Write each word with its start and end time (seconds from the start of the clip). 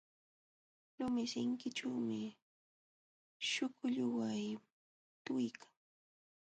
Lumi 0.97 1.23
sinkićhuumi 1.31 2.19
śhukulluway 3.47 4.45
pitwiykan. 5.23 5.73